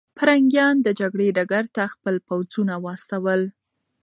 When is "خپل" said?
1.93-2.15